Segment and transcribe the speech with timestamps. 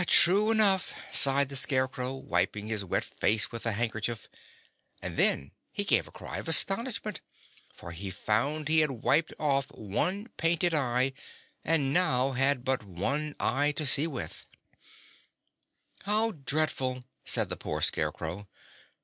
[0.07, 4.27] "True enough," sighed the Scarecrow, wiping his wet face with a handkerchief;
[4.99, 7.21] and then he gave a cry of astonishment,
[7.71, 11.13] for he found he had wiped off one painted eye
[11.63, 14.47] and now had but one eye to see with.
[16.05, 18.47] "How dreadful!" said the poor Scarecrow.